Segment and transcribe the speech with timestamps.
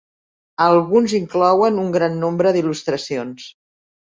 [0.67, 3.49] Alguns inclouen un gran nombre d'il·lustracions.